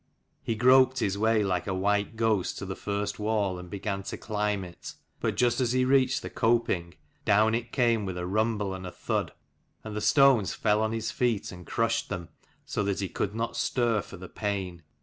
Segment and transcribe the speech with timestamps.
[0.41, 4.17] He groped his way like a white ghost to the first wall, and began to
[4.17, 8.73] climb it; but just as he reached the coping, down it came with a rumble
[8.73, 9.31] and a thud,
[9.83, 12.29] and the stones fell on his feet and crushed them,
[12.65, 14.81] so that he could not stir for the pain.